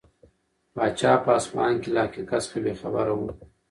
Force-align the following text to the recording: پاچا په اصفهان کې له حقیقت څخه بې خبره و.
پاچا 0.73 1.13
په 1.23 1.29
اصفهان 1.37 1.73
کې 1.81 1.89
له 1.93 1.99
حقیقت 2.05 2.41
څخه 2.45 2.57
بې 2.63 2.73
خبره 2.81 3.13
و. 3.15 3.21